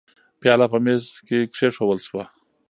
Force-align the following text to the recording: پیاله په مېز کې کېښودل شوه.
پیاله 0.39 0.65
په 0.71 0.77
مېز 0.85 1.03
کې 1.27 1.37
کېښودل 1.55 1.99
شوه. 2.07 2.23